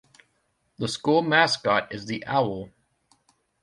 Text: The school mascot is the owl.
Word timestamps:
The 0.79 0.87
school 0.87 1.21
mascot 1.21 1.93
is 1.93 2.07
the 2.07 2.25
owl. 2.25 2.71